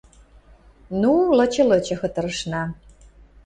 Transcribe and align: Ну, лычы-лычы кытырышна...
Ну, 1.01 1.11
лычы-лычы 1.37 1.95
кытырышна... 2.01 2.63